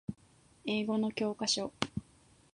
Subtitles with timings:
[0.65, 1.71] 英語の教科書